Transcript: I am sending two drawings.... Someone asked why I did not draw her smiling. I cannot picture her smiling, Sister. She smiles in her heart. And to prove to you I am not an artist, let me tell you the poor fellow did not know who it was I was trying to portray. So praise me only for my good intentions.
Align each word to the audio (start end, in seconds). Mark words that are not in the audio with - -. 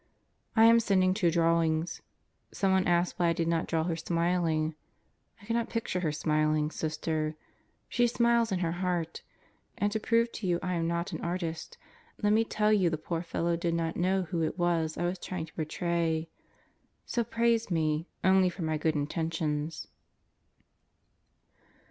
I 0.55 0.65
am 0.65 0.79
sending 0.79 1.13
two 1.13 1.29
drawings.... 1.29 2.01
Someone 2.51 2.87
asked 2.87 3.19
why 3.19 3.27
I 3.27 3.33
did 3.33 3.47
not 3.47 3.67
draw 3.67 3.83
her 3.83 3.95
smiling. 3.95 4.73
I 5.39 5.45
cannot 5.45 5.69
picture 5.69 5.99
her 5.99 6.11
smiling, 6.11 6.71
Sister. 6.71 7.35
She 7.87 8.07
smiles 8.07 8.51
in 8.51 8.57
her 8.61 8.71
heart. 8.71 9.21
And 9.77 9.91
to 9.91 9.99
prove 9.99 10.31
to 10.31 10.47
you 10.47 10.57
I 10.63 10.73
am 10.73 10.87
not 10.87 11.11
an 11.13 11.21
artist, 11.21 11.77
let 12.19 12.33
me 12.33 12.43
tell 12.43 12.73
you 12.73 12.89
the 12.89 12.97
poor 12.97 13.21
fellow 13.21 13.55
did 13.55 13.75
not 13.75 13.95
know 13.95 14.23
who 14.23 14.41
it 14.41 14.57
was 14.57 14.97
I 14.97 15.05
was 15.05 15.19
trying 15.19 15.45
to 15.45 15.53
portray. 15.53 16.31
So 17.05 17.23
praise 17.23 17.69
me 17.69 18.07
only 18.23 18.49
for 18.49 18.63
my 18.63 18.79
good 18.79 18.95
intentions. 18.95 19.85